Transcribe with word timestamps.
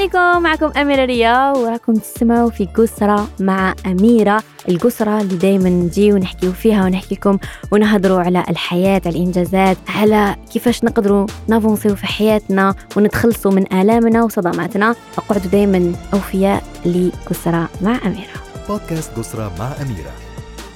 عليكم. 0.00 0.42
معكم 0.42 0.72
أميرة 0.80 1.04
ريا 1.04 1.52
وراكم 1.52 1.94
تسمعوا 1.94 2.50
في 2.50 2.66
قسرة 2.66 3.28
مع 3.40 3.74
أميرة. 3.86 4.42
القسرة 4.68 5.20
اللي 5.20 5.36
دايما 5.36 5.68
نجي 5.68 6.12
ونحكيو 6.12 6.52
فيها 6.52 6.84
ونحكيكم 6.84 7.38
ونهضروا 7.72 8.20
على 8.20 8.44
الحياة 8.48 9.00
على 9.06 9.16
الإنجازات 9.16 9.76
على 9.88 10.36
كيفاش 10.52 10.84
نقدروا 10.84 11.26
نافونسيو 11.48 11.96
في 11.96 12.06
حياتنا 12.06 12.74
ونتخلصوا 12.96 13.52
من 13.52 13.72
آلامنا 13.72 14.24
وصدماتنا. 14.24 14.94
فقعدوا 15.12 15.50
دايما 15.50 15.92
أوفياء 16.14 16.62
لقسرة 16.86 17.68
مع 17.82 17.98
أميرة. 18.06 18.40
بودكاست 18.68 19.10
قسرة 19.16 19.52
مع 19.58 19.72
أميرة. 19.82 20.12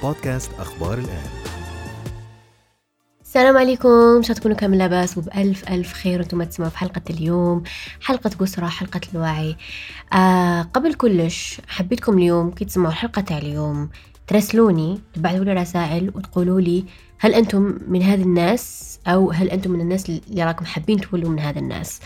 بودكاست 0.03 0.51
أخبار 0.59 0.93
الآن. 0.93 1.34
السلام 3.35 3.57
عليكم. 3.57 4.21
شو 4.21 4.33
تكونوا 4.33 4.57
كامل 4.57 4.77
لاباس؟ 4.77 5.17
وبألف 5.17 5.69
ألف 5.69 5.93
خير 5.93 6.19
وأنتم 6.19 6.43
تسمعوا 6.43 6.71
في 6.71 6.77
حلقة 6.77 7.01
اليوم. 7.09 7.63
حلقة 8.01 8.29
قسرة 8.39 8.67
حلقة 8.67 9.01
الوعي. 9.13 9.57
آه 10.13 10.61
قبل 10.61 10.93
كلش 10.93 11.61
حبيتكم 11.67 12.17
اليوم 12.17 12.51
كي 12.51 12.65
تسمعوا 12.65 12.91
الحلقة 12.91 13.21
تاع 13.21 13.37
اليوم. 13.37 13.89
ترسلوني 14.27 15.01
تبعثوا 15.13 15.43
لي 15.43 15.53
رسائل 15.53 16.11
وتقولوا 16.15 16.61
لي 16.61 16.85
هل 17.19 17.33
أنتم 17.33 17.77
من 17.87 18.01
هذه 18.01 18.21
الناس 18.21 18.99
أو 19.07 19.31
هل 19.31 19.49
أنتم 19.49 19.71
من 19.71 19.81
الناس 19.81 20.09
اللي 20.09 20.43
راكم 20.43 20.65
حابين 20.65 21.01
تولوا 21.01 21.29
من 21.29 21.39
هذا 21.39 21.59
الناس؟ 21.59 21.99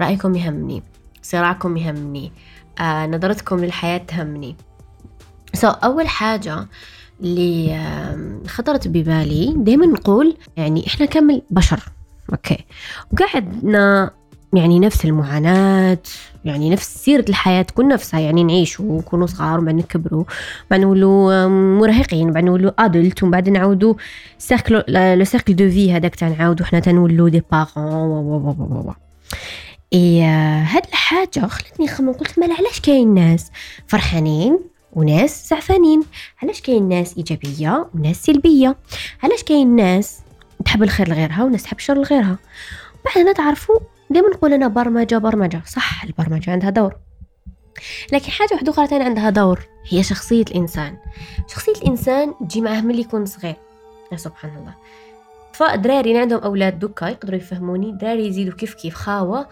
رأيكم 0.00 0.34
يهمني. 0.34 0.82
صراعكم 1.22 1.76
يهمني. 1.76 2.32
آه 2.80 3.06
نظرتكم 3.06 3.64
للحياة 3.64 3.98
تهمني. 3.98 4.56
سو 5.54 5.70
so, 5.70 5.84
أول 5.84 6.08
حاجة 6.08 6.66
اللي 7.22 7.78
خطرت 8.46 8.88
ببالي. 8.88 9.54
دائما 9.56 9.86
نقول 9.86 10.36
يعني 10.56 10.86
إحنا 10.86 11.06
كامل 11.06 11.42
بشر. 11.50 11.80
Okay. 12.32 12.64
وقعدنا 13.12 14.10
يعني 14.54 14.80
نفس 14.80 15.04
المعاناة 15.04 15.98
يعني 16.44 16.70
نفس 16.70 17.04
سيرة 17.04 17.24
الحياة 17.28 17.62
تكون 17.62 17.88
نفسها 17.88 18.20
يعني 18.20 18.44
نعيشوا 18.44 18.84
ونكونوا 18.84 19.26
صغار 19.26 19.60
وبعد 19.60 19.74
نكبروا. 19.74 20.24
بعد 20.70 20.80
نولوا 20.80 21.48
مراهقين 21.78 22.32
بعد 22.32 22.44
نولوا 22.44 22.70
adultes 22.78 23.22
ومن 23.22 23.32
بعد 23.32 23.48
نعاودوا 23.48 23.94
cercle 24.38 24.84
le 24.88 25.24
cercle 25.24 25.56
de 25.56 25.70
vie 25.70 25.92
هذاك 25.92 26.14
تاع 26.14 26.28
نعاودوا 26.28 26.66
حنا 26.66 26.80
تنولوا 26.80 27.28
des 27.28 27.42
parents 27.52 28.94
اي 29.92 30.22
هاد 30.22 30.82
الحاجة 30.88 31.46
خلتني 31.46 31.86
نخمم 31.86 32.12
قلت 32.12 32.38
مال 32.38 32.52
علاش 32.52 32.80
كاين 32.80 33.14
ناس 33.14 33.50
فرحانين؟ 33.86 34.71
وناس 34.92 35.48
زعفانين. 35.48 36.02
علاش 36.42 36.60
كاين 36.60 36.88
ناس 36.88 37.16
إيجابية 37.16 37.88
وناس 37.94 38.22
سلبية؟ 38.22 38.76
علاش 39.22 39.42
كاين 39.42 39.76
ناس 39.76 40.20
تحب 40.64 40.82
الخير 40.82 41.08
لغيرها 41.08 41.44
وناس 41.44 41.62
تحب 41.62 41.76
الشر 41.76 41.94
لغيرها؟ 41.94 42.38
بعدنا 43.04 43.32
تعرفوا 43.32 43.78
دائما 44.10 44.28
نقول 44.28 44.52
أنا 44.52 44.68
برمجة 44.68 45.18
برمجة. 45.18 45.62
صح 45.66 46.04
البرمجة 46.04 46.50
عندها 46.50 46.70
دور. 46.70 46.96
لكن 48.12 48.30
حاجة 48.30 48.48
واحدة 48.52 48.72
أخرى 48.72 48.86
تاني 48.86 49.04
عندها 49.04 49.30
دور 49.30 49.60
هي 49.88 50.02
شخصية 50.02 50.42
الإنسان. 50.42 50.96
شخصية 51.48 51.72
الإنسان 51.72 52.34
تجي 52.48 52.60
معه 52.60 52.80
من 52.80 52.90
اللي 52.90 53.02
يكون 53.02 53.26
صغير. 53.26 53.56
يا 54.12 54.16
سبحان 54.16 54.56
الله. 54.56 54.74
فدراري 55.52 56.18
عندهم 56.18 56.40
أولاد 56.40 56.78
دوكا 56.78 57.06
يقدروا 57.08 57.38
يفهموني. 57.38 57.92
دراري 57.92 58.26
يزيدوا 58.26 58.54
كيف 58.54 58.74
كيف 58.74 58.94
خاوة. 58.94 59.48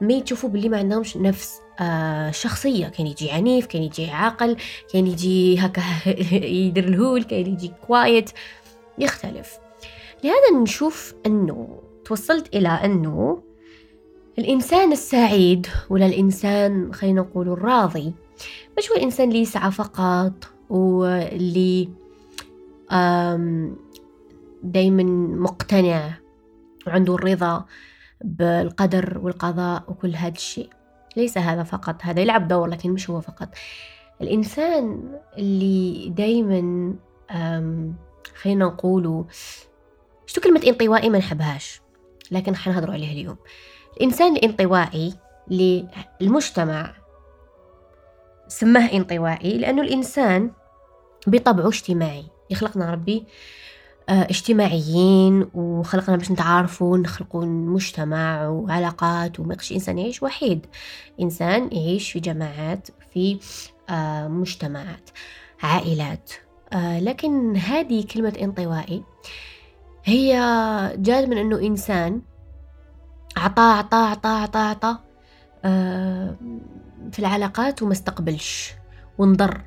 ما 0.00 0.12
يشوفوا 0.12 0.48
باللي 0.48 0.68
ما 0.68 0.78
عندهمش 0.78 1.16
نفس. 1.16 1.60
آه 1.80 2.30
شخصية. 2.30 2.88
كان 2.88 3.06
يجي 3.06 3.30
عنيف 3.30 3.66
كان 3.66 3.82
يجي 3.82 4.10
عاقل 4.10 4.56
كان 4.92 5.06
يجي 5.06 5.58
هكا 5.58 5.82
يدير 6.46 6.84
الهول 6.84 7.22
كان 7.22 7.46
يجي 7.46 7.72
كوايت 7.86 8.30
يختلف. 8.98 9.58
لهذا 10.24 10.62
نشوف 10.62 11.14
أنه 11.26 11.80
توصلت 12.04 12.56
إلى 12.56 12.68
أنه 12.68 13.42
الإنسان 14.38 14.92
السعيد 14.92 15.66
ولا 15.90 16.06
الإنسان 16.06 16.94
خلينا 16.94 17.20
نقول 17.20 17.48
الراضي. 17.48 18.12
مش 18.78 18.90
هو 18.90 18.96
الإنسان 18.96 19.28
اللي 19.28 19.40
يسعى 19.40 19.70
فقط 19.70 20.32
واللي 20.70 21.88
دايما 24.62 25.02
مقتنع 25.36 26.14
وعنده 26.86 27.14
الرضا 27.14 27.64
بالقدر 28.24 29.18
والقضاء 29.22 29.84
وكل 29.88 30.16
هذا 30.16 30.34
الشيء. 30.34 30.70
ليس 31.16 31.38
هذا 31.38 31.62
فقط 31.62 31.96
هذا 32.02 32.20
يلعب 32.20 32.48
دور 32.48 32.68
لكن 32.68 32.90
مش 32.90 33.10
هو 33.10 33.20
فقط. 33.20 33.48
الإنسان 34.20 35.12
اللي 35.38 36.08
دايما 36.08 36.94
خلينا 38.42 38.64
نقوله 38.64 39.24
شو 40.26 40.40
كلمة 40.40 40.62
انطوائي 40.66 41.10
ما 41.10 41.18
نحبهاش 41.18 41.80
لكن 42.30 42.56
حنهضروا 42.56 42.94
عليها 42.94 43.12
اليوم. 43.12 43.36
الإنسان 43.96 44.36
الانطوائي 44.36 45.14
للمجتمع 46.20 46.94
سماه 48.48 48.92
انطوائي 48.92 49.58
لأنه 49.58 49.82
الإنسان 49.82 50.50
بطبعه 51.26 51.68
اجتماعي. 51.68 52.24
يخلقنا 52.50 52.92
ربي 52.92 53.26
اجتماعيين 54.08 55.50
وخلقنا 55.54 56.16
باش 56.16 56.30
نتعارفوا 56.30 56.98
نخلقوا 56.98 57.44
مجتمع 57.44 58.48
وعلاقات 58.48 59.40
وما 59.40 59.56
إنسان 59.72 59.98
يعيش 59.98 60.22
وحيد. 60.22 60.66
إنسان 61.20 61.68
يعيش 61.72 62.12
في 62.12 62.20
جماعات 62.20 62.88
في 63.12 63.38
آه، 63.90 64.28
مجتمعات 64.28 65.10
عائلات. 65.62 66.32
آه، 66.72 67.00
لكن 67.00 67.56
هذه 67.56 68.04
كلمة 68.14 68.34
انطوائي 68.42 69.02
هي 70.04 70.32
جات 70.96 71.28
من 71.28 71.38
أنه 71.38 71.58
إنسان 71.58 72.22
عطى 73.36 73.62
عطى 73.62 73.96
عطى 73.96 74.28
عطى 74.28 74.58
عطى 74.58 74.98
في 77.12 77.18
العلاقات 77.18 77.82
وما 77.82 77.92
استقبلش 77.92 78.72
وانضر. 79.18 79.60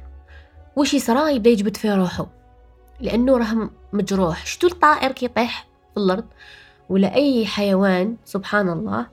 وش 0.76 0.94
يصرى؟ 0.94 1.36
يبدأ 1.36 1.50
يجبد 1.50 1.78
في 1.78 1.92
روحه. 1.92 2.37
لأنه 3.00 3.38
راه 3.38 3.70
مجروح. 3.94 4.46
شتو 4.46 4.68
الطائر 4.68 5.12
كيطيح 5.12 5.68
في 5.94 6.00
الأرض؟ 6.00 6.26
ولا 6.90 7.16
أي 7.16 7.46
حيوان 7.46 8.16
سبحان 8.26 8.70
الله 8.70 9.08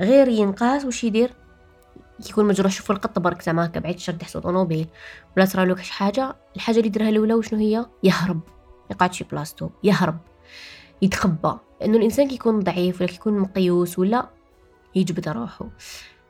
غير 0.00 0.28
ينقاس 0.28 0.84
وش 0.84 1.04
يدير؟ 1.04 1.34
يكون 2.30 2.44
مجروح. 2.44 2.72
شوفوا 2.72 2.94
القط 2.94 3.18
برك 3.18 3.42
زعما 3.42 3.66
هكا 3.66 3.80
بعيد 3.80 3.98
شد 3.98 4.22
حسو 4.22 4.38
طونوبيل 4.38 4.86
ولا 5.36 5.44
صرا 5.44 5.64
له 5.64 5.76
حاجة؟ 5.76 6.36
الحاجة 6.56 6.76
اللي 6.76 6.88
يديرها 6.88 7.08
الأولى 7.08 7.34
وشنو 7.34 7.58
هي؟ 7.58 7.86
يهرب. 8.02 8.40
يقعد 8.90 9.12
شي 9.12 9.24
بلاصتو 9.24 9.70
يهرب. 9.84 10.18
يتخبى. 11.02 11.58
لأنه 11.80 11.96
الإنسان 11.96 12.28
كيكون 12.28 12.60
ضعيف 12.60 13.00
ولا 13.00 13.10
كيكون 13.10 13.38
مقيوس 13.38 13.98
ولا 13.98 14.28
يجبد 14.94 15.28
روحه. 15.28 15.66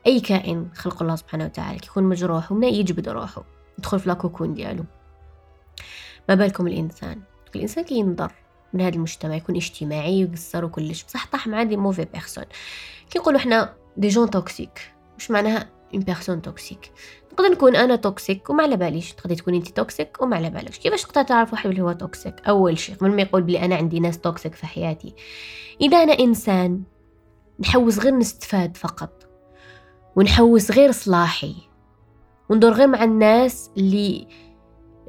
أي 0.07 0.19
كائن 0.19 0.69
خلق 0.75 1.01
الله 1.01 1.15
سبحانه 1.15 1.45
وتعالى 1.45 1.79
كيكون 1.79 2.03
مجروح 2.03 2.51
ومنا 2.51 2.67
يجبد 2.67 3.09
روحه؟ 3.09 3.43
يدخل 3.79 3.99
في 3.99 4.09
لاكوكون 4.09 4.53
ديالو. 4.53 4.85
ما 6.29 6.35
بالكم 6.35 6.67
الإنسان؟ 6.67 7.21
الإنسان 7.55 7.83
كي 7.83 7.95
ينضر 7.95 8.31
من 8.73 8.81
هذا 8.81 8.95
المجتمع 8.95 9.35
يكون 9.35 9.55
اجتماعي 9.55 10.25
ويقصر 10.25 10.65
وكلش 10.65 11.03
بصح 11.03 11.27
طاح 11.27 11.47
مع 11.47 11.63
des 11.63 11.77
mauvaises 11.77 12.05
personnes. 12.13 12.43
كي 13.09 13.19
نقولوا 13.19 13.39
إحنا 13.39 13.73
des 13.97 14.07
gens 14.07 14.29
toxiques 14.29 14.91
مش 15.17 15.31
معناها 15.31 15.69
une 15.93 16.03
personne 16.03 16.41
toxique 16.41 16.91
نقدر 17.33 17.49
نكون 17.49 17.75
أنا 17.75 17.95
toxique 17.95 18.49
وما 18.49 18.63
على 18.63 18.77
باليش. 18.77 19.13
تقدري 19.13 19.35
تكوني 19.35 19.57
انت 19.57 19.67
toxique 19.67 20.21
وما 20.21 20.35
على 20.35 20.49
بالكش 20.49 20.79
كيفاش 20.79 21.03
تقدر 21.03 21.23
تعرف 21.23 21.53
واحد 21.53 21.69
اللي 21.69 21.81
هو 21.81 21.91
toxique 21.91 22.35
أول 22.47 22.77
شيء 22.77 22.95
قبل 22.95 23.11
ما 23.11 23.21
يقول 23.21 23.41
بلي 23.41 23.65
أنا 23.65 23.75
عندي 23.75 23.99
ناس 23.99 24.19
toxiques 24.19 24.55
في 24.55 24.65
حياتي. 24.65 25.13
إذا 25.81 26.03
أنا 26.03 26.19
إنسان 26.19 26.83
نحوس 27.59 27.99
غير 27.99 28.17
نستفاد 28.17 28.77
فقط. 28.77 29.27
ونحوس 30.15 30.71
غير 30.71 30.91
صلاحي. 30.91 31.55
وندور 32.49 32.71
غير 32.71 32.87
مع 32.87 33.03
الناس 33.03 33.69
اللي 33.77 34.27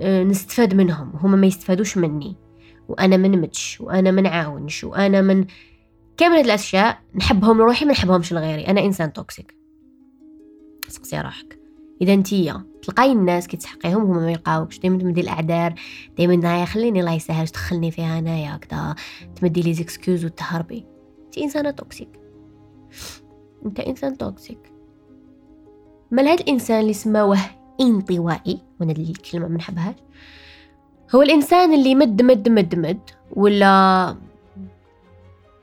نستفاد 0.03 0.75
منهم. 0.75 1.13
هما 1.15 1.37
ما 1.37 1.47
يستفادوش 1.47 1.97
مني. 1.97 2.37
وأنا 2.89 3.17
ما 3.17 3.29
نمتش 3.29 3.81
وأنا 3.81 4.11
ما 4.11 4.23
نعاونش 4.23 4.85
وأنا 4.85 5.23
من 5.23 5.47
كامل 6.17 6.37
هاد 6.37 6.45
الأشياء 6.45 6.99
نحبهم 7.15 7.59
لروحي 7.59 7.85
ما 7.85 7.93
نحبهمش 7.93 8.33
لغيري. 8.33 8.67
أنا 8.67 8.85
إنسان 8.85 9.13
toxique 9.13 9.57
سقسي 10.89 11.21
روحك. 11.21 11.59
إذا 12.03 12.15
انتيا 12.15 12.65
تلقاي 12.83 13.13
الناس 13.13 13.47
كي 13.47 13.57
تحقيهم 13.57 14.03
هما 14.03 14.21
ما 14.21 14.31
يلقاوكش. 14.31 14.79
دائما 14.79 14.99
تمدي 14.99 15.21
الأعذار. 15.21 15.75
دائما 16.19 16.65
خليني 16.65 17.01
الله 17.01 17.13
يسهل 17.13 17.49
تدخلني 17.49 17.91
فيها 17.91 18.19
انايا 18.19 18.57
كدا 18.57 18.95
تمدي 19.37 19.63
les 19.63 19.75
excuses 19.75 20.25
وتهربي. 20.25 20.87
أنت 21.27 21.39
إنسانة 21.39 21.71
toxique 21.71 22.21
أنت 23.67 23.81
إنسان 23.81 24.19
toxique 24.19 24.73
مال 26.11 26.29
هاد 26.29 26.41
الإنسان 26.41 26.81
اللي 26.81 26.93
سماوه 26.93 27.39
انطوائي 27.81 28.61
وأنا 28.81 28.93
الكلمة 28.93 29.49
ما 29.49 29.57
نحبهاش 29.57 29.95
هو 31.15 31.23
الإنسان 31.23 31.75
اللي 31.75 31.95
مد 31.95 32.23
مد 32.23 32.49
مد 32.49 32.75
مد 32.75 33.01
ولا 33.37 34.17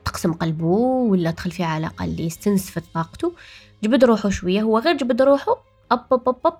تقسم 0.04 0.32
قلبه 0.32 0.66
ولا 1.10 1.30
دخل 1.30 1.50
في 1.50 1.62
علاقة 1.62 2.04
اللي 2.04 2.26
استنسفت 2.26 2.84
طاقته. 2.94 3.32
جبد 3.82 4.04
روحه 4.04 4.28
شوية 4.28 4.62
هو 4.62 4.78
غير 4.78 4.96
جبد 4.96 5.22
روحه 5.22 5.56
أب 5.92 6.06
أب 6.12 6.28
أب, 6.28 6.36
أب. 6.46 6.58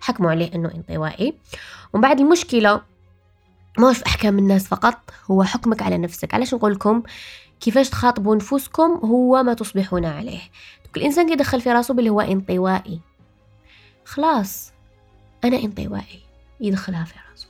حكموا 0.00 0.30
عليه 0.30 0.54
أنه 0.54 0.74
انطوائي. 0.74 1.34
ومن 1.92 2.02
بعد 2.02 2.20
المشكلة 2.20 2.82
ما 3.78 3.92
في 3.92 4.06
أحكام 4.06 4.38
الناس 4.38 4.68
فقط 4.68 4.98
هو 5.30 5.42
حكمك 5.42 5.82
على 5.82 5.98
نفسك. 5.98 6.34
علاش 6.34 6.54
نقول 6.54 6.72
لكم؟ 6.72 7.02
كيفاش 7.60 7.90
تخاطبوا 7.90 8.36
نفوسكم 8.36 9.00
هو 9.04 9.42
ما 9.42 9.54
تصبحون 9.54 10.04
عليه. 10.04 10.40
كل 10.94 11.00
انسان 11.00 11.28
كيدخل 11.28 11.60
في 11.60 11.72
راسه 11.72 11.94
باللي 11.94 12.10
هو 12.10 12.20
انطوائي. 12.20 13.00
خلاص 14.04 14.72
أنا 15.44 15.56
انطوائي. 15.56 16.20
يدخلها 16.60 17.04
في 17.04 17.14
راسه. 17.30 17.46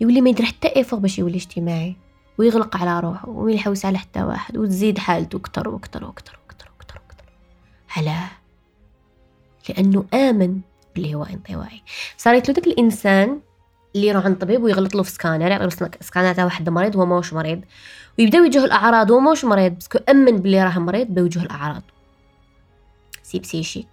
يولي 0.00 0.20
ما 0.20 0.30
يدير 0.30 0.46
حتى 0.46 0.76
effort 0.76 0.98
باش 0.98 1.18
يولي 1.18 1.36
اجتماعي 1.36 1.96
ويغلق 2.38 2.76
على 2.76 3.00
روحه 3.00 3.28
وما 3.28 3.76
على 3.84 3.98
حتى 3.98 4.22
واحد 4.22 4.56
وتزيد 4.56 4.98
حالته 4.98 5.36
أكتر 5.36 5.68
وأكتر 5.68 6.04
وأكتر 6.04 6.38
وأكتر 6.42 6.70
وأكتر 6.70 7.00
وأكتر. 7.00 7.24
علاه 7.96 8.30
لأنه 9.68 10.04
آمن 10.14 10.60
باللي 10.94 11.14
هو 11.14 11.24
انطوائي. 11.24 11.82
صارت 12.16 12.48
له 12.48 12.54
داك 12.54 12.66
الإنسان 12.66 13.40
اللي 13.94 14.06
يروح 14.06 14.24
عند 14.24 14.38
طبيب 14.38 14.62
ويغلط 14.62 14.94
له 14.94 15.02
في 15.02 15.10
سكانر 15.10 15.50
يعطي 15.50 15.64
له 15.64 15.90
سكانر 16.00 16.34
تاع 16.34 16.44
واحد 16.44 16.68
مريض 16.68 16.96
وهو 16.96 17.06
ماهوش 17.06 17.32
مريض. 17.32 17.60
ويبدا 18.18 18.38
يواجه 18.38 18.64
الأعراض 18.64 19.10
وهو 19.10 19.20
ماهوش 19.20 19.44
مريض. 19.44 19.72
بس 19.72 19.88
آمن 20.08 20.36
باللي 20.36 20.64
راه 20.64 20.78
مريض 20.78 21.06
بيواجه 21.06 21.42
الأعراض. 21.42 21.82
c'est 23.30 23.38
psychique. 23.38 23.88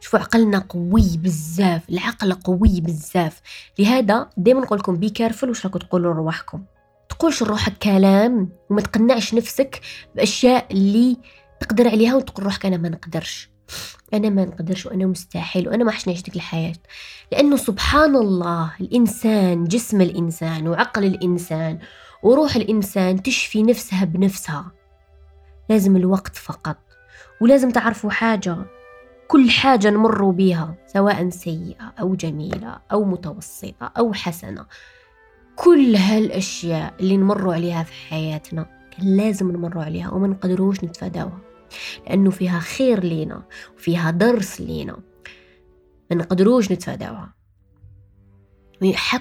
شوفوا 0.00 0.18
عقلنا 0.18 0.58
قوي 0.58 1.16
بزاف 1.16 1.90
العقل 1.90 2.32
قوي 2.32 2.80
بزاف. 2.80 3.40
لهذا 3.78 4.30
دائما 4.36 4.60
نقول 4.60 4.78
لكم 4.78 4.96
be 4.96 5.10
careful 5.10 5.48
واش 5.48 5.66
راكم 5.66 5.78
تقولوا 5.78 6.14
لرواحكم. 6.14 6.64
تقولش 7.08 7.42
لروحك 7.42 7.78
كلام 7.78 8.48
وما 8.70 8.80
تقنعش 8.80 9.34
نفسك 9.34 9.80
بأشياء 10.14 10.66
اللي 10.72 11.16
تقدر 11.60 11.88
عليها 11.88 12.14
وتقول 12.14 12.44
روحك 12.44 12.66
أنا 12.66 12.76
ما 12.76 12.88
نقدرش. 12.88 13.50
أنا 14.14 14.30
ما 14.30 14.44
نقدرش 14.44 14.86
وأنا 14.86 15.06
مستحيل 15.06 15.68
وأنا 15.68 15.84
ما 15.84 15.92
حش 15.92 16.06
نعيش 16.06 16.22
ديك 16.22 16.36
الحياة. 16.36 16.74
لأنه 17.32 17.56
سبحان 17.56 18.16
الله 18.16 18.72
الإنسان 18.80 19.64
جسم 19.64 20.00
الإنسان 20.00 20.68
وعقل 20.68 21.04
الإنسان 21.04 21.78
وروح 22.22 22.56
الإنسان 22.56 23.22
تشفي 23.22 23.62
نفسها 23.62 24.04
بنفسها. 24.04 24.72
لازم 25.68 25.96
الوقت 25.96 26.36
فقط. 26.36 26.76
ولازم 27.40 27.70
تعرفوا 27.70 28.10
حاجة 28.10 28.56
كل 29.28 29.50
حاجة 29.50 29.90
نمر 29.90 30.30
بها 30.30 30.74
سواء 30.86 31.30
سيئة 31.30 31.94
أو 32.00 32.14
جميلة 32.14 32.78
أو 32.92 33.04
متوسطة 33.04 33.92
أو 33.98 34.12
حسنة. 34.12 34.66
كل 35.56 35.96
هالأشياء 35.96 36.94
اللي 37.00 37.16
نمر 37.16 37.52
عليها 37.52 37.82
في 37.82 37.92
حياتنا 37.92 38.66
كان 38.90 39.16
لازم 39.16 39.52
نمر 39.52 39.78
عليها 39.78 40.10
وما 40.10 40.28
نقدروش 40.28 40.84
نتفاداوها. 40.84 41.38
لأنه 42.06 42.30
فيها 42.30 42.60
خير 42.60 43.04
لينا 43.04 43.42
وفيها 43.76 44.10
درس 44.10 44.60
لينا 44.60 44.96
ما 46.10 46.16
نقدروش 46.16 46.72
نتفاداوها. 46.72 47.34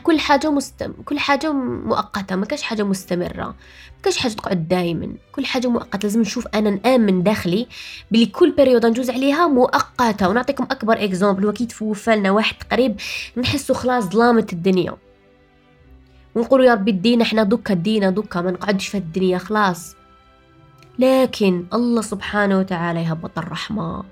كل 0.03 0.19
حاجة 0.19 0.51
مستم... 0.51 0.91
كل 1.05 1.19
حاجة 1.19 1.51
مؤقتة 1.53 2.35
ما 2.35 2.45
كاش 2.45 2.61
حاجة 2.61 2.83
مستمرة 2.83 3.45
ما 3.45 4.03
كاش 4.03 4.17
حاجة 4.17 4.33
تقعد 4.33 4.67
دايما 4.67 5.13
كل 5.31 5.45
حاجة 5.45 5.67
مؤقتة 5.67 5.99
لازم 6.03 6.21
نشوف 6.21 6.47
أنا 6.47 6.69
نآمن 6.69 7.23
داخلي 7.23 7.67
بلي 8.11 8.25
كل 8.25 8.51
période 8.51 8.85
نجوز 8.85 9.09
عليها 9.09 9.47
مؤقتة. 9.47 10.29
ونعطيكم 10.29 10.63
أكبر 10.63 11.03
exemple 11.03 11.45
وكي 11.45 11.65
توفى 11.65 12.15
لنا 12.15 12.31
واحد 12.31 12.55
قريب 12.71 12.95
نحسو 13.37 13.73
خلاص 13.73 14.03
ظلامت 14.03 14.53
الدنيا. 14.53 14.97
ونقولوا 16.35 16.65
يا 16.65 16.73
ربي 16.73 16.91
دينا 16.91 17.23
إحنا 17.23 17.43
دوكا 17.43 17.73
دينا 17.73 18.09
دوكا 18.09 18.41
ما 18.41 18.51
نقعدش 18.51 18.87
في 18.87 18.97
الدنيا 18.97 19.37
خلاص. 19.37 19.95
لكن 20.99 21.65
الله 21.73 22.01
سبحانه 22.01 22.59
وتعالى 22.59 23.03
يهبط 23.03 23.37
الرحمة. 23.37 24.03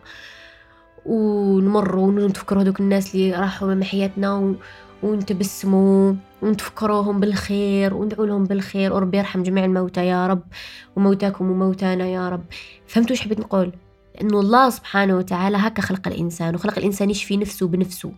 ونمر 1.06 1.96
ونتفكروا 1.96 2.62
هذوك 2.62 2.80
الناس 2.80 3.16
اللي 3.16 3.34
راحوا 3.34 3.68
من 3.68 3.84
حياتنا. 3.84 4.56
ونتبسموا 5.04 6.14
ونتفكروهم 6.42 7.20
بالخير 7.20 7.94
وندعو 7.94 8.26
لهم 8.26 8.44
بالخير. 8.44 8.94
وربي 8.94 9.18
يرحم 9.18 9.44
جميع 9.44 9.66
الموتى 9.66 10.06
يا 10.06 10.28
رب 10.28 10.44
وموتاكم 10.96 11.52
وموتانا 11.52 12.08
يا 12.08 12.30
رب. 12.30 12.44
فهمتوا 12.88 13.12
إيش 13.12 13.22
حبيت 13.22 13.40
نقول؟ 13.40 13.74
لأنه 14.16 14.40
الله 14.40 14.70
سبحانه 14.70 15.18
وتعالى 15.18 15.58
هكا 15.58 15.82
خلق 15.82 16.08
الإنسان 16.08 16.56
وخلق 16.56 16.78
الإنسان 16.78 17.10
يشفي 17.10 17.38
نفسه 17.38 17.68
بنفسه. 17.68 18.12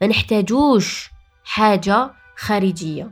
ما 0.00 0.06
نحتاجوش 0.06 1.10
حاجة 1.44 2.10
خارجية. 2.36 3.10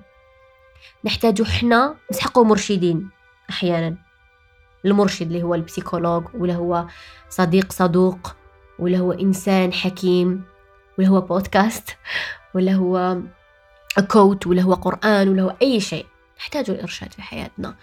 نحتاجو 1.05 1.45
حنا 1.45 1.95
نسحقوا 2.11 2.45
مرشدين 2.45 3.09
أحيانا. 3.51 3.97
المرشد 4.85 5.27
اللي 5.27 5.43
هو 5.43 5.55
ال 5.55 5.60
psychologue 5.60 6.25
ولا 6.35 6.55
هو 6.55 6.87
صديق 7.29 7.73
صدوق 7.73 8.37
ولا 8.79 8.99
هو 8.99 9.13
إنسان 9.13 9.73
حكيم. 9.73 10.45
ولا 10.99 11.09
هو 11.09 11.21
بودكاست 11.21 11.97
ولا 12.55 12.73
هو 12.73 13.19
quote 14.09 14.47
ولا 14.47 14.63
هو 14.63 14.75
قرآن 14.75 15.29
ولا 15.29 15.43
هو 15.43 15.57
أي 15.63 15.81
شيء. 15.81 16.07
نحتاج 16.39 16.71
الإرشاد 16.71 17.13
في 17.13 17.23
حياتنا. 17.23 17.77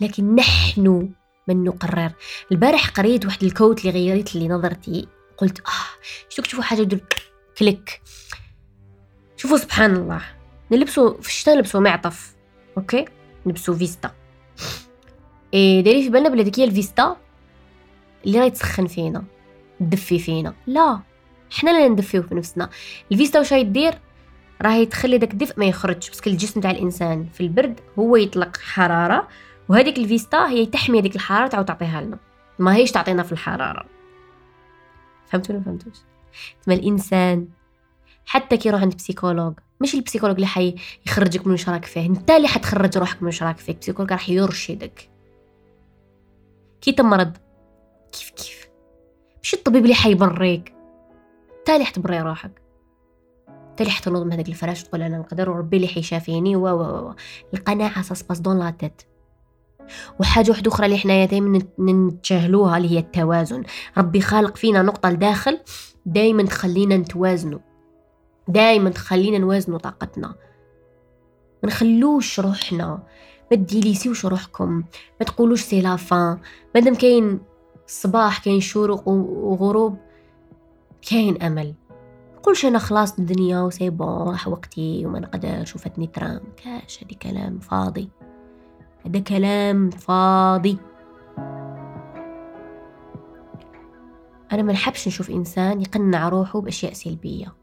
لكن 0.00 0.34
نحن 0.34 1.10
من 1.48 1.64
نقرر. 1.64 2.12
البارح 2.52 2.88
قريت 2.88 3.26
واحد 3.26 3.44
ال 3.44 3.50
quote 3.50 3.80
اللي 3.80 3.90
غيرت 3.90 4.34
لي 4.34 4.48
نظرتي. 4.48 5.08
قلت 5.36 5.60
آه 5.60 6.02
شو 6.28 6.42
تشوفوا 6.42 6.64
حاجة 6.64 7.00
clic. 7.58 8.02
شوفوا 9.36 9.56
سبحان 9.56 9.96
الله. 9.96 10.22
نلبسوا 10.70 11.20
في 11.20 11.28
الشتاء 11.28 11.54
نلبسوا 11.54 11.80
معطف. 11.80 12.34
okay؟ 12.76 13.04
نلبسوا 13.46 13.74
فيستا. 13.74 14.14
إيه 15.54 15.80
دايرين 15.80 16.02
في 16.02 16.08
بالنا 16.08 16.28
بلي 16.28 16.52
هي 16.58 16.64
الفيستا؟ 16.64 17.16
اللي 18.26 18.38
راهي 18.38 18.50
تسخن 18.50 18.86
فينا 18.86 19.24
تدفي 19.80 20.18
فينا. 20.18 20.54
لا. 20.66 21.00
حنا 21.50 21.70
اللي 21.70 21.88
ندفيو 21.88 22.22
في 22.22 22.34
نفسنا. 22.34 22.70
الفيستا 23.12 23.38
واش 23.38 23.54
دير 23.54 23.94
راهي 24.62 24.86
تخلي 24.86 25.18
داك 25.18 25.32
الدفء 25.32 25.58
ما 25.58 25.64
يخرجش 25.64 26.08
parce 26.08 26.22
que 26.22 26.30
الجسم 26.30 26.60
تاع 26.60 26.70
الإنسان 26.70 27.26
في 27.32 27.40
البرد 27.40 27.80
هو 27.98 28.16
يطلق 28.16 28.56
حرارة 28.56 29.28
وهذيك 29.68 29.98
الفيستا 29.98 30.48
هي 30.48 30.66
تحمي 30.66 31.00
هذيك 31.00 31.16
الحرارة 31.16 31.48
تعاود 31.48 31.66
تعطيها 31.66 32.00
لنا. 32.00 32.18
ما 32.58 32.74
هيش 32.74 32.92
تعطينا 32.92 33.22
في 33.22 33.32
الحرارة. 33.32 33.86
فهمتوا 35.26 35.54
ولا 35.54 35.64
فهمتوش؟ 35.64 35.96
تما 36.62 36.74
الإنسان 36.74 37.48
حتى 38.26 38.56
كي 38.56 38.68
يروح 38.68 38.80
عند 38.82 38.94
psychologue 38.94 39.54
مش 39.80 39.94
ال 39.94 39.97
psychologue 39.97 40.34
اللي 40.34 40.46
حي 40.46 40.74
يخرجك 41.06 41.46
من 41.46 41.52
واش 41.52 41.68
راك 41.68 41.84
فيه 41.84 42.06
انت 42.06 42.30
اللي 42.30 42.48
حتخرج 42.48 42.98
روحك 42.98 43.22
من 43.22 43.26
واش 43.26 43.42
راك 43.42 43.58
فيه. 43.58 43.72
ال 43.72 43.75
psychologue 43.75 44.12
راح 44.12 44.28
يرشدك. 44.28 45.08
كي 46.80 46.92
تمرض 46.92 47.36
كيف 48.12 48.30
كيف؟ 48.30 48.68
مش 49.42 49.54
الطبيب 49.54 49.82
اللي 49.82 49.94
حيبريك. 49.94 50.77
تالي 51.68 51.84
حتبري 51.84 52.20
روحك. 52.20 52.62
تالي 53.76 53.90
حتنوض 53.90 54.22
من 54.22 54.32
هذاك 54.32 54.48
الفراش 54.48 54.82
تقول 54.82 55.02
أنا 55.02 55.18
نقدر 55.18 55.50
وربي 55.50 55.76
اللي 55.76 55.88
حيشافيني 55.88 56.56
و 56.56 56.68
و 56.68 57.14
القناعة 57.54 58.02
ça 58.02 58.12
se 58.12 58.22
passe 58.22 58.40
dans 58.40 58.58
la 58.58 58.70
tête. 58.70 59.02
وحاجة 60.20 60.50
واحدة 60.50 60.70
أخرى 60.70 60.86
اللي 60.86 60.98
حنايا 60.98 61.26
دائما 61.26 61.58
نتجاهلوها 61.80 62.76
اللي 62.76 62.90
هي 62.90 62.98
التوازن. 62.98 63.62
ربي 63.98 64.20
خالق 64.20 64.56
فينا 64.56 64.82
نقطة 64.82 65.10
لداخل 65.10 65.58
دائما 66.06 66.42
تخلينا 66.42 66.96
نتوازنوا 66.96 67.58
دائما 68.48 68.90
تخلينا 68.90 69.38
نوازنوا 69.38 69.78
طاقتنا. 69.78 70.28
ما 71.62 71.68
نخلوش 71.68 72.40
روحنا 72.40 73.02
ما 73.50 73.56
تديليسيوش 73.56 74.26
روحكم 74.26 74.84
ما 75.20 75.26
تقولوش 75.26 75.60
c'est 75.62 75.80
la 75.80 76.03
fin 76.03 76.38
مادام 76.74 76.94
كاين 76.94 77.40
الصباح 77.86 78.44
كاين 78.44 78.60
شروق 78.60 79.08
وغروب 79.08 80.07
كاين 81.02 81.42
أمل. 81.42 81.74
قولش 82.42 82.64
أنا 82.64 82.78
خلاص 82.78 83.18
الدنيا 83.18 83.60
و 83.60 83.65
c'est 83.65 83.90
bon 83.90 84.28
راح 84.28 84.48
وقتي 84.48 85.06
وما 85.06 85.20
نقدرش 85.20 85.76
وفاتني 85.76 86.06
train. 86.06 86.40
كاش 86.64 87.02
هادي 87.02 87.14
كلام 87.14 87.58
فاضي. 87.58 88.08
هذا 89.06 89.18
كلام 89.18 89.90
فاضي. 89.90 90.78
أنا 94.52 94.62
ما 94.62 94.72
نحبش 94.72 95.08
نشوف 95.08 95.30
إنسان 95.30 95.80
يقنع 95.80 96.28
روحه 96.28 96.60
بأشياء 96.60 96.92
سلبية. 96.92 97.54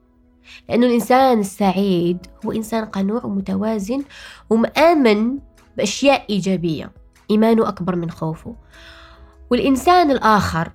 لأنه 0.69 0.87
الإنسان 0.87 1.39
السعيد 1.39 2.27
هو 2.45 2.51
إنسان 2.51 2.85
قنوع 2.85 3.25
ومتوازن 3.25 4.03
ومآمن 4.49 5.39
بأشياء 5.77 6.25
إيجابية. 6.29 6.91
إيمانه 7.31 7.67
أكبر 7.67 7.95
من 7.95 8.11
خوفه. 8.11 8.55
والإنسان 9.49 10.11
الآخر 10.11 10.71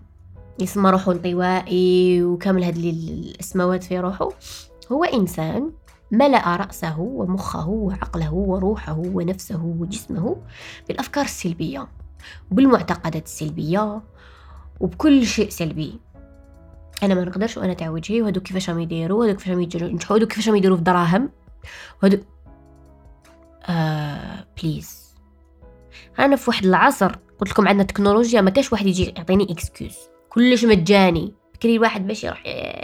يسمى 0.58 0.90
روحه 0.90 1.12
انطوائي 1.12 2.22
وكامل 2.22 2.64
هذه 2.64 2.90
الاسماوات 2.90 3.84
في 3.84 3.98
روحه. 3.98 4.28
هو 4.92 5.04
إنسان 5.04 5.72
ملأ 6.10 6.56
رأسه 6.56 7.00
ومخه 7.00 7.68
وعقله 7.68 8.34
وروحه 8.34 8.98
ونفسه 8.98 9.64
وجسمه 9.64 10.36
بالأفكار 10.88 11.24
السلبية 11.24 11.88
وبالمعتقدات 12.50 13.26
السلبية 13.26 14.02
وبكل 14.80 15.26
شيء 15.26 15.48
سلبي. 15.48 16.00
أنا 17.02 17.14
ما 17.14 17.24
نقدرش 17.24 17.56
وأنا 17.56 17.74
تاع 17.74 17.90
وجهي 17.90 18.22
وهذوك 18.22 18.42
كيفاش 18.42 18.70
راهم 18.70 18.80
يديروا؟ 18.80 19.18
وهذوك 19.20 19.36
كيفاش 19.36 19.48
راهم 19.48 19.60
ينجحوا 19.60 20.16
وهذوك 20.16 20.28
كيفاش 20.28 20.48
راهم 20.48 20.56
يديروا 20.56 20.76
في 20.76 20.82
دراهم 20.82 21.30
وهذوك 22.02 22.20
آه 23.68 24.46
please 24.62 25.14
أنا 26.18 26.36
في 26.36 26.50
واحد 26.50 26.64
العصر 26.64 27.16
قلت 27.38 27.50
لكم 27.50 27.68
عندنا 27.68 27.84
تكنولوجيا 27.84 28.40
ما 28.40 28.50
كاش 28.50 28.72
واحد 28.72 28.86
يجي 28.86 29.04
يعطيني 29.04 29.52
excuse 29.52 30.09
كلش 30.30 30.64
مجاني. 30.64 31.34
بكري 31.54 31.76
الواحد 31.76 32.06
باش 32.06 32.24
يروح 32.24 32.42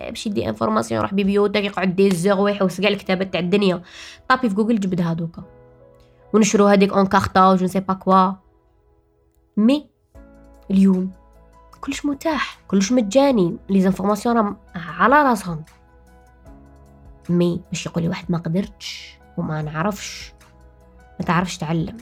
باش 0.08 0.26
يدي 0.26 0.48
information 0.48 0.98
يروح 0.98 1.14
bibliothèque 1.14 1.64
يقعد 1.64 1.96
des 1.96 2.10
heures 2.10 2.40
ويحوس 2.40 2.80
كاع 2.80 2.90
الكتابات 2.90 3.32
تاع 3.32 3.40
الدنيا. 3.40 3.82
طابي 4.28 4.48
في 4.48 4.54
جوجل 4.54 4.80
جبد 4.80 5.00
هادوكا. 5.00 5.44
ونشرو 6.34 6.66
هذيك 6.66 6.92
Encarta 6.92 7.54
je 7.56 7.64
sais 7.64 7.80
pas 7.80 7.94
quoi 7.94 8.32
mais 9.56 9.90
اليوم 10.70 11.12
كلش 11.80 12.06
متاح 12.06 12.58
كلش 12.68 12.92
مجاني. 12.92 13.56
les 13.68 13.80
informations 13.80 14.56
على 14.74 15.22
راسهم. 15.22 15.64
mais 17.28 17.60
باش 17.70 17.86
يقول 17.86 18.02
لي 18.02 18.08
واحد 18.08 18.24
ما 18.28 18.38
قدرتش 18.38 19.18
وما 19.36 19.62
نعرفش. 19.62 20.32
ما 21.20 21.26
تعرفش 21.26 21.58
تعلم. 21.58 21.96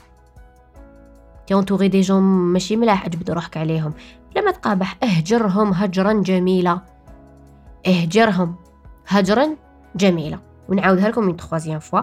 t'es 1.46 1.54
entouré 1.54 1.88
des 1.88 2.00
gens 2.00 2.22
ماشي 2.22 2.76
ملاح 2.76 3.06
اجبد 3.06 3.30
روحك 3.30 3.56
عليهم. 3.56 3.94
لما 4.36 4.50
تقابح 4.50 4.98
اهجرهم 5.02 5.72
هجرا 5.72 6.12
جميلا 6.12 6.80
اهجرهم 7.86 8.56
هجرا 9.06 9.56
جميلا 9.96 10.38
ونعاودها 10.68 11.08
لكم 11.08 11.24
une 11.24 11.36
troisième 11.36 11.78
fois 11.78 12.00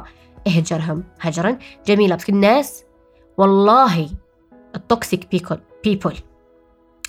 اهجرهم 0.47 1.03
هجرا 1.21 1.57
جميلا 1.85 2.15
بس 2.15 2.29
الناس 2.29 2.83
والله 3.37 4.09
ال 4.75 4.85
toxic 4.85 5.31
people 5.31 5.59
people 5.83 6.15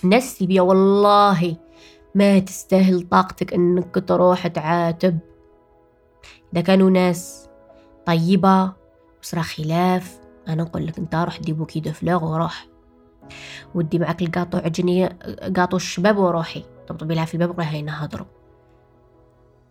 الناس 0.04 0.24
السلبية 0.24 0.60
والله 0.60 1.56
ما 2.14 2.38
تستاهل 2.38 3.08
طاقتك 3.08 3.54
إنك 3.54 4.04
تروح 4.06 4.46
تعاتب. 4.46 5.18
إذا 6.52 6.60
كانوا 6.60 6.90
ناس 6.90 7.48
طيبة 8.06 8.72
وصرا 9.22 9.42
خلاف 9.42 10.18
أنا 10.48 10.62
نقول 10.62 10.86
لك 10.86 10.98
أنت 10.98 11.14
روح 11.14 11.38
دي 11.40 11.52
bouquet 11.52 11.80
de 11.80 11.92
fleurs 11.92 12.24
وروح. 12.24 12.66
ودي 13.74 13.98
معك 13.98 14.22
القاطو 14.22 14.58
عجني 14.58 15.06
قاطو 15.56 15.76
الشباب 15.76 16.18
وروحي. 16.18 16.64
طبطبي 16.88 17.14
لها 17.14 17.24
في 17.24 17.34
الباب 17.34 17.50
وراهي 17.50 17.82
نهضروا 17.82 18.26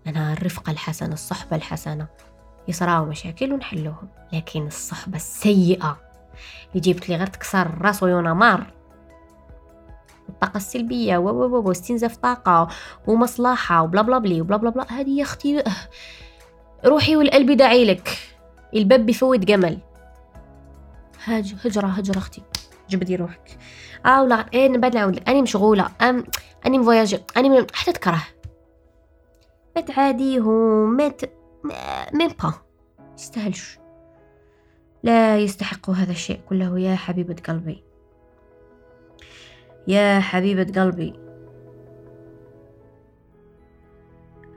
على 0.08 0.34
الرفقة 0.34 0.72
الحسنة 0.72 1.13
الصحبة 1.13 1.55
الحسنة. 1.55 2.08
يصراو 2.67 3.05
مشاكل 3.05 3.53
ونحلوهم 3.53 4.08
لكن 4.34 4.67
الصحبة 4.67 5.15
السيئة. 5.15 5.98
اللي 6.70 6.81
جبت 6.81 7.10
لي 7.10 7.15
غير 7.15 7.27
تكسر 7.27 7.62
الراس 7.62 8.03
مار. 8.03 8.74
الطاقة 10.29 10.58
السلبية 10.58 11.17
و 11.17 11.29
و 11.29 11.58
و 11.58 11.67
واستنزاف 11.67 12.17
طاقة 12.17 12.67
ومصلحة 13.08 13.81
و 13.81 13.87
bla 13.87 14.01
bla 14.01 14.17
bla 14.17 14.41
و 14.41 14.46
bla 14.46 14.58
bla 14.58 14.70
bla. 14.70 14.86
هذه 14.89 15.10
يا 15.10 15.24
أختي. 15.24 15.63
روحي 16.86 17.15
والقلب 17.15 17.51
داعي 17.51 17.86
لك. 17.86 18.17
الباب 18.75 19.05
بيفوت 19.05 19.39
جمل. 19.39 19.79
هاج 21.25 21.55
هجرة 21.65 21.88
هجرة 21.88 22.17
أختي. 22.17 22.41
جبدي 22.91 23.15
روحك. 23.15 23.57
آه 24.05 24.24
ولا 24.24 24.45
إيه 24.53 24.67
نبعد 24.67 24.95
نعاود 24.95 25.29
اني 25.29 25.41
مشغولة 25.41 25.91
أم 26.01 26.24
اني 26.65 26.79
مفواياجي 26.79 27.19
اني 27.38 27.50
م... 27.50 27.67
حتى 27.74 27.91
تكره 27.91 28.24
ما 29.75 29.81
تعاديهم 29.81 30.98
ما 30.98 31.07
ت... 31.07 31.33
مين 32.13 32.27
با. 32.27 32.53
يستاهلش. 33.17 33.79
لا 35.03 35.38
يستحق 35.38 35.89
هذا 35.89 36.12
الشيء 36.12 36.39
كله. 36.50 36.79
يا 36.79 36.95
حبيبة 36.95 37.36
قلبي. 37.48 37.83
يا 39.88 40.19
حبيبة 40.19 40.81
قلبي. 40.81 41.13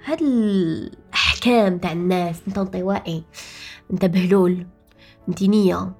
هاد 0.05 0.23
الأحكام 0.23 1.79
تاع 1.79 1.93
الناس 1.93 2.43
أنت 2.49 2.59
أنطوائي 2.59 3.25
أنت 3.91 4.05
بهلول 4.05 4.67
أنت 5.29 5.43
نية 5.43 5.93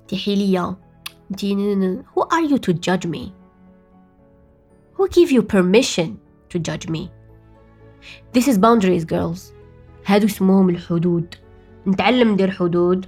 أنت 0.00 0.14
حيلية. 0.14 0.87
Who 1.30 2.22
are 2.30 2.42
you 2.42 2.58
to 2.58 2.72
judge 2.72 3.06
me? 3.06 3.32
Who 4.94 5.08
give 5.08 5.30
you 5.30 5.42
permission 5.42 6.18
to 6.50 6.58
judge 6.58 6.88
me? 6.88 7.10
This 8.32 8.48
is 8.48 8.58
boundaries 8.58 9.04
girls. 9.04 9.52
هادو 10.06 10.26
اسمهم 10.26 10.70
الحدود. 10.70 11.34
نتعلم 11.86 12.32
ندير 12.32 12.50
حدود 12.50 13.06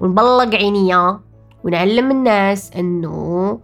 ونبلغ 0.00 0.56
عينيا 0.56 1.20
ونعلم 1.64 2.10
الناس 2.10 2.72
إنه 2.72 3.60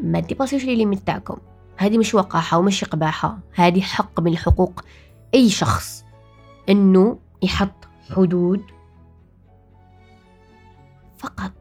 ما 0.00 0.20
تباسيوش 0.20 0.64
لي 0.64 0.76
ليميت 0.76 1.06
تاعكم. 1.06 1.38
هذه 1.76 1.98
مش 1.98 2.14
وقاحة 2.14 2.58
ومش 2.58 2.84
قباحة. 2.84 3.38
هذه 3.54 3.80
حق 3.80 4.20
من 4.20 4.36
حقوق 4.36 4.80
أي 5.34 5.50
شخص. 5.50 6.04
إنه 6.68 7.18
يحط 7.42 7.88
حدود 8.10 8.62
فقط. 11.18 11.59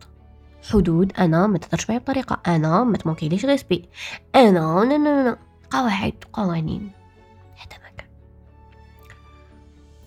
حدود 0.72 1.14
أنا 1.20 1.48
ما 1.48 1.58
تقدرش 1.58 1.90
معي 1.90 2.00
بطريقة 2.00 2.40
أنا 2.48 2.84
ما 2.84 2.98
تموكيليش 2.98 3.46
غيسبي 3.46 3.90
أنا 4.36 4.84
نا 4.84 4.98
نا 4.98 5.24
نا 5.24 5.38
قواعد 5.72 6.14
قوانين. 6.34 6.92
هذا 7.58 7.78
ما 7.84 7.90
كان 7.98 8.08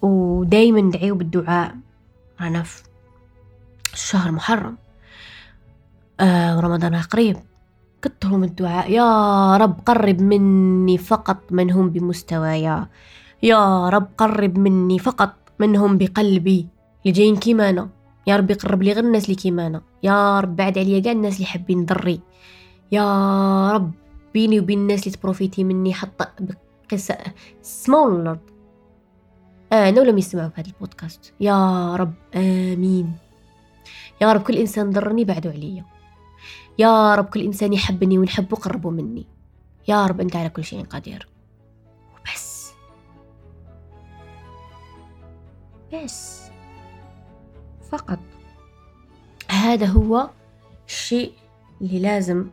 ودايما 0.03 0.81
ندعيو 0.81 1.15
بالدعاء. 1.15 1.75
رانا 2.41 2.63
في 2.63 2.83
الشهر 3.93 4.33
محرم. 4.33 4.77
آه 6.21 6.57
ورمضان 6.57 6.97
قريب. 6.97 7.37
كثروا 8.03 8.39
من 8.39 8.45
الدعاء. 8.45 8.91
يا 8.91 9.57
رب 9.57 9.81
قرب 9.87 10.21
مني 10.21 10.99
فقط 10.99 11.39
من 11.51 11.71
هم 11.71 11.91
بمستوايا. 11.91 12.89
يا 13.43 13.89
رب 13.89 14.09
قرب 14.19 14.59
مني 14.59 14.99
فقط 14.99 15.35
من 15.59 15.77
هم 15.77 15.99
بقلبي. 15.99 16.69
جايين 17.07 17.37
كيما 17.37 17.71
أنا 17.71 17.89
يا 18.27 18.37
رب 18.37 18.51
يقرب 18.51 18.83
لي 18.83 18.93
غير 18.93 19.05
الناس 19.05 19.25
اللي 19.25 19.35
كيما 19.35 19.67
أنا 19.67 19.83
يا 20.03 20.41
رب 20.41 20.57
بعد 20.57 20.79
عليا 20.79 21.01
كاع 21.01 21.13
الناس 21.13 21.35
اللي 21.35 21.47
حابين 21.47 21.87
ضري. 21.87 22.21
يا 22.93 23.73
رب 23.73 23.93
بيني 24.35 24.61
وبين 24.61 24.79
الناس 24.79 25.07
اللي 25.07 25.17
تبروفيتي 25.17 25.65
مني 25.65 25.95
حتى 25.95 26.25
بقصة 26.41 27.19
السماء 27.61 28.09
الأرض 28.09 28.39
أنا 29.73 30.01
ولا 30.01 30.19
يسمعوا 30.19 30.49
في 30.49 30.61
هذا 30.61 30.69
البودكاست. 30.69 31.35
يا 31.41 31.97
رب 31.97 32.13
آمين. 32.35 33.13
يا 34.21 34.33
رب 34.33 34.43
كل 34.43 34.57
إنسان 34.57 34.91
ضرني 34.91 35.25
بعدوا 35.25 35.53
عليا. 35.53 35.85
يا 36.79 37.15
رب 37.15 37.25
كل 37.25 37.41
إنسان 37.41 37.73
يحبني 37.73 38.19
ونحبه 38.19 38.57
قربوا 38.57 38.91
مني. 38.91 39.27
يا 39.89 40.07
رب 40.07 40.21
أنت 40.21 40.37
على 40.37 40.49
كل 40.49 40.65
شيء 40.65 40.85
قدير 40.85 41.29
وبس. 42.15 42.73
بس. 45.93 46.42
فقط. 47.93 48.19
هذا 49.49 49.87
هو 49.87 50.31
الشيء 50.87 51.33
اللي 51.81 51.99
لازم 51.99 52.47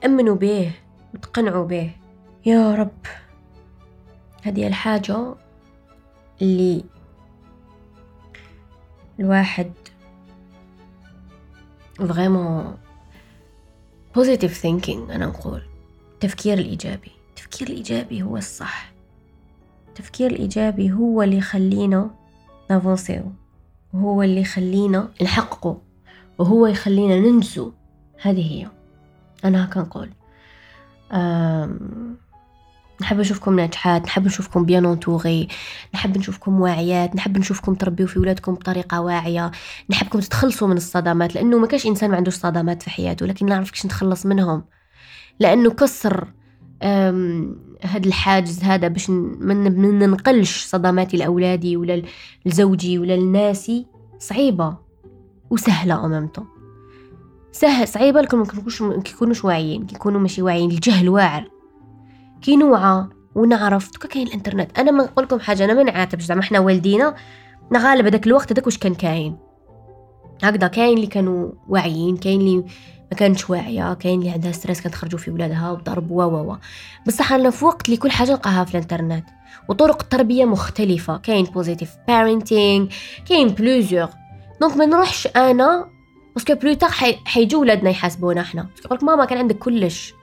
تأمنوا 0.00 0.34
به 0.36 0.72
وتقنعوا 1.14 1.66
به. 1.66 1.92
يا 2.46 2.74
رب. 2.74 3.06
هذه 4.42 4.66
الحاجة 4.66 5.34
اللي 6.42 6.84
الواحد 9.20 9.72
vraiment 12.00 12.76
positive 14.18 14.62
thinking 14.62 15.10
أنا 15.10 15.26
نقول. 15.26 15.62
التفكير 16.14 16.58
الإيجابي. 16.58 17.12
التفكير 17.30 17.68
الإيجابي 17.68 18.22
هو 18.22 18.36
الصح. 18.36 18.92
التفكير 19.88 20.30
الإيجابي 20.30 20.92
هو 20.92 21.22
اللي 21.22 21.36
يخلينا 21.36 22.10
نافونسيو. 22.70 23.32
وهو 23.94 24.22
اللي 24.22 24.40
يخلينا 24.40 25.08
نحققه 25.22 25.82
وهو 26.38 26.66
يخلينا 26.66 27.20
ننسو 27.20 27.72
هذه 28.22 28.52
هي. 28.52 28.68
أنا 29.44 29.64
هكا 29.64 29.80
نقول 29.80 30.10
نحب 33.00 33.20
نشوفكم 33.20 33.56
ناجحات 33.56 34.04
نحب 34.04 34.26
نشوفكم 34.26 34.64
بيان 34.64 34.86
انتوغي 34.86 35.48
نحب 35.94 36.18
نشوفكم 36.18 36.60
واعيات 36.60 37.16
نحب 37.16 37.38
نشوفكم 37.38 37.74
تربيو 37.74 38.06
في 38.06 38.18
ولادكم 38.18 38.54
بطريقة 38.54 39.00
واعية. 39.00 39.50
نحبكم 39.90 40.20
تتخلصوا 40.20 40.68
من 40.68 40.76
الصدمات 40.76 41.34
لأنه 41.34 41.58
ما 41.58 41.66
كاش 41.66 41.86
إنسان 41.86 42.10
ما 42.10 42.16
عندوش 42.16 42.34
صدمات 42.34 42.82
في 42.82 42.90
حياته 42.90 43.26
لكن 43.26 43.46
نعرف 43.46 43.70
كيش 43.70 43.86
نتخلص 43.86 44.26
منهم. 44.26 44.64
لأنه 45.40 45.70
كسر 45.70 46.28
هذا 47.82 48.06
الحاجز 48.06 48.62
هذا 48.64 48.88
باش 48.88 49.10
ما 49.10 49.54
ننقلش 49.54 50.64
صدماتي 50.64 51.16
لأولادي 51.16 51.76
ولا 51.76 52.02
لزوجي 52.46 52.98
ولا 52.98 53.16
لناسي 53.16 53.86
صعيبة 54.18 54.76
وسهلة 55.50 56.06
امامته 56.06 56.42
سهل 57.52 57.88
صعيبة 57.88 58.20
لكن 58.20 58.38
ما 58.38 58.44
كيكونوش 59.04 59.44
واعيين 59.44 59.86
كيكونوا 59.86 60.20
ماشي 60.20 60.42
واعيين 60.42 60.70
الجهل 60.70 61.08
واعر. 61.08 61.50
كي 62.42 62.56
نوعى 62.56 63.06
ونعرف 63.34 63.92
دوكا 63.92 64.08
كاين 64.08 64.26
الإنترنت. 64.26 64.78
أنا 64.78 64.90
ما 64.90 65.04
نقول 65.04 65.24
لكم 65.24 65.40
حاجة 65.40 65.64
أنا 65.64 65.74
ما 65.74 65.82
نعاتبش 65.82 66.24
زعما 66.24 66.42
حنا 66.42 66.58
والدينا 66.58 67.14
غالب 67.76 68.06
هذاك 68.06 68.26
الوقت 68.26 68.52
هذاك 68.52 68.66
واش 68.66 68.78
كان 68.78 68.94
كاين. 68.94 69.36
هكذا 70.42 70.66
كاين 70.66 70.96
اللي 70.96 71.06
كانوا 71.06 71.50
واعيين 71.68 72.16
كاين 72.16 72.40
اللي 72.40 72.64
ما 73.10 73.16
كانتش 73.16 73.50
واعيه 73.50 73.94
كاين 73.94 74.18
اللي 74.18 74.30
عندها 74.30 74.52
stress 74.52 74.80
كانت 74.80 74.94
تخرجوا 74.94 75.18
في 75.18 75.30
ولادها 75.30 75.70
وضرب 75.70 76.10
و 76.10 76.22
و 76.22 76.56
بصح 77.06 77.32
أنا 77.32 77.50
في 77.50 77.64
وقت 77.64 77.86
اللي 77.86 77.96
كل 77.96 78.10
حاجة 78.10 78.30
نلقاها 78.30 78.64
في 78.64 78.74
الإنترنت. 78.74 79.24
وطرق 79.68 80.02
التربية 80.02 80.44
مختلفة. 80.44 81.16
كاين 81.16 81.44
positive 81.44 81.90
parenting 82.08 82.86
كاين 83.28 83.48
plusieurs 83.48 84.08
donc 84.60 84.76
ما 84.76 84.86
نروحش 84.86 85.26
أنا 85.26 85.90
parce 86.34 86.46
que 86.46 86.54
plus 86.54 86.74
tard 86.74 86.90
حيجوا 87.24 87.60
ولادنا 87.60 87.90
يحاسبونا 87.90 88.44
يقول 88.54 88.68
لك 88.90 89.02
ماما 89.04 89.24
كان 89.24 89.38
عندك 89.38 89.58
كلش. 89.58 90.14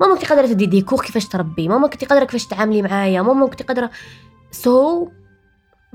ماما 0.00 0.14
كنتي 0.14 0.26
قادرة 0.26 0.46
تدي 0.46 0.66
des 0.66 0.79
cours 0.79 1.00
كيفاش 1.04 1.26
تربي. 1.28 1.68
ماما 1.68 1.88
كنتي 1.88 2.06
قادرة 2.06 2.24
كيفاش 2.24 2.46
تعاملي 2.46 2.82
معايا. 2.82 3.22
ماما 3.22 3.46
كنتي 3.46 3.64
قادرة. 3.64 3.90
So 4.52 5.08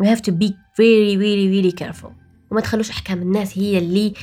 we 0.02 0.06
have 0.06 0.22
to 0.22 0.32
be 0.32 0.48
very 0.80 1.18
really 1.18 1.48
really 1.56 1.84
careful. 1.84 2.12
وما 2.52 2.62
تخلوش 2.62 2.90
أحكام 2.90 3.22
الناس 3.22 3.58
هي 3.58 3.78
اللي 3.78 4.14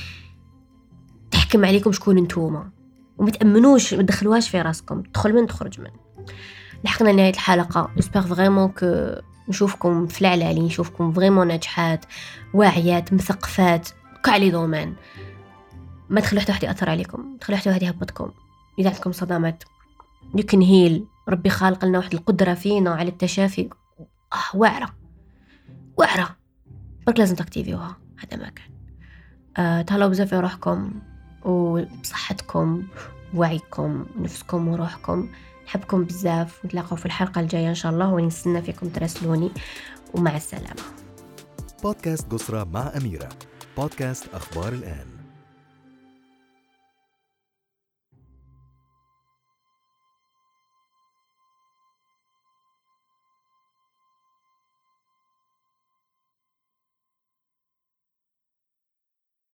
تحكم 1.55 1.65
عليكم 1.65 1.91
شكون 1.91 2.15
نتوما. 2.15 2.69
وما 3.17 3.31
تامنوش 3.31 3.93
ما 3.93 4.03
تدخلوهاش 4.03 4.49
في 4.49 4.61
راسكم. 4.61 5.01
تدخل 5.01 5.33
من 5.33 5.47
تخرج 5.47 5.81
من. 5.81 5.89
لحقنا 6.83 7.11
نهايه 7.11 7.33
الحلقة. 7.33 7.91
j'espère 7.95 8.21
vraiment 8.21 8.67
que 8.67 9.15
نشوفكم 9.49 10.07
في 10.07 10.21
العلالي 10.21 10.59
نشوفكم 10.59 11.13
vraiment 11.13 11.47
ناجحات 11.47 12.05
واعيات 12.53 13.13
مثقفات 13.13 13.89
كاع 14.23 14.37
les 14.37 14.49
domaines. 14.49 14.95
ما 16.09 16.21
تخلوا 16.21 16.41
حتى 16.41 16.51
واحد 16.51 16.63
يأثر 16.63 16.89
عليكم. 16.89 17.37
تخلوا 17.41 17.59
حتى 17.59 17.69
واحد 17.69 17.83
يهبطكم. 17.83 18.31
إذا 18.79 18.89
عندكم 18.89 19.11
صدمات 19.11 19.63
يمكن 20.35 20.61
heal 20.61 21.05
ربي 21.29 21.49
خالق 21.49 21.85
لنا 21.85 21.97
واحد 21.97 22.13
القدرة 22.13 22.53
فينا 22.53 22.89
على 22.89 23.09
التشافي. 23.09 23.69
آه 24.33 24.57
واعرة. 24.57 24.95
واعرة. 25.97 26.37
برك 27.07 27.19
لازم 27.19 27.35
تاكتيفيوها 27.35 27.97
هذا 28.17 28.43
ما 28.43 28.49
كان. 28.49 28.69
آه 29.57 29.81
تهلاو 29.81 30.09
بزاف 30.09 30.29
في 30.29 30.39
روحكم. 30.39 30.91
وبصحتكم 31.45 32.83
ووعيكم 33.33 34.05
ونفسكم 34.17 34.67
وروحكم. 34.67 35.29
نحبكم 35.65 36.03
بزاف 36.03 36.63
ونتلاقاو 36.63 36.95
في 36.95 37.05
الحلقة 37.05 37.41
الجاية 37.41 37.69
إن 37.69 37.75
شاء 37.75 37.91
الله 37.91 38.13
ونستنى 38.13 38.61
فيكم 38.61 38.89
تراسلوني. 38.89 39.51
ومع 40.13 40.35
السلامة. 40.35 40.81
بودكاست 41.83 42.31
قصرى 42.31 42.65
مع 42.65 42.91
أميرة. 42.97 43.29
بودكاست 43.77 44.33
أخبار 44.33 44.73
الآن. 44.73 45.14